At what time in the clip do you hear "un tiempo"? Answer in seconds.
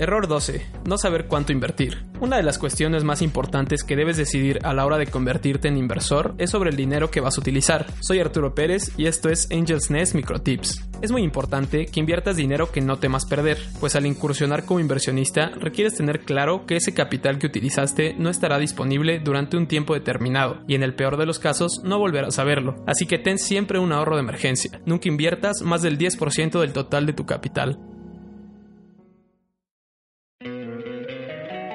19.58-19.92